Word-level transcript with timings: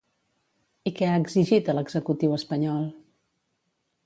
I 0.91 0.93
què 0.99 1.09
ha 1.09 1.19
exigit 1.25 1.69
a 1.69 1.75
l'executiu 1.79 2.35
espanyol? 2.39 2.89